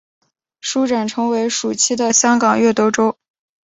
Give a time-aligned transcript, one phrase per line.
[0.61, 3.15] 书展成为暑期的香港阅读周。